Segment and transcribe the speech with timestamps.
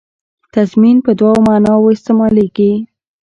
[0.53, 2.71] تضمین په دوو معناوو استعمالېږي.